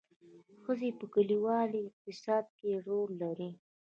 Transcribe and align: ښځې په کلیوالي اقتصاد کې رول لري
ښځې 0.63 0.89
په 0.99 1.05
کلیوالي 1.13 1.79
اقتصاد 1.89 2.45
کې 2.57 2.69
رول 2.87 3.09
لري 3.23 3.51